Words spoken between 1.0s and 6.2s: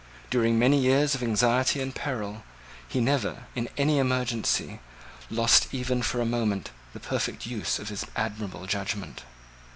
of anxiety and peril, he never, in any emergency, lost even for